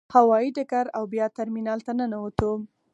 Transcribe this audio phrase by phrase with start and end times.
[0.15, 2.51] هوايي ډګر او بیا ترمینال ته ننوتو.